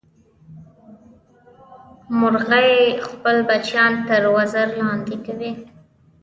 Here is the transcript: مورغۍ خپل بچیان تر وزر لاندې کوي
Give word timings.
مورغۍ 2.19 2.71
خپل 3.07 3.35
بچیان 3.49 3.93
تر 4.07 4.23
وزر 4.35 4.67
لاندې 4.79 5.15
کوي 5.25 5.51